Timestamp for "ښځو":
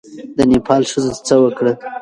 0.91-1.11